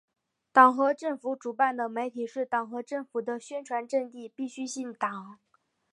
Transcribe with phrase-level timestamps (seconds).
[0.51, 5.39] 党和政府主办的媒体是党和政府的宣传阵地，必须姓党。